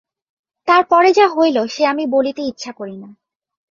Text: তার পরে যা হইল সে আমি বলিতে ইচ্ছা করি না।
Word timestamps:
তার 0.67 0.83
পরে 0.85 1.09
যা 1.13 1.25
হইল 1.27 1.57
সে 1.67 1.83
আমি 1.85 2.03
বলিতে 2.07 2.41
ইচ্ছা 2.41 2.71
করি 2.71 2.95
না। 2.97 3.09